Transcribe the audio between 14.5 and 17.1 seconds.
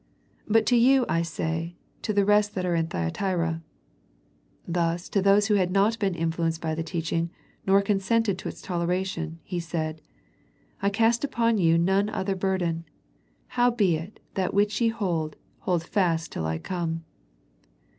which ye have, hold fast till I come."